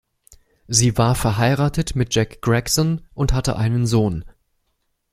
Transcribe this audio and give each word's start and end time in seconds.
Sie 0.65 0.97
war 0.97 1.13
verheiratet 1.13 1.95
mit 1.95 2.15
Jack 2.15 2.41
Gregson 2.41 3.03
und 3.13 3.33
hatte 3.33 3.55
einen 3.55 3.85
Sohn. 3.85 4.25